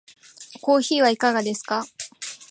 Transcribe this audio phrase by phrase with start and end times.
[0.61, 1.85] コーヒーはいかがですか？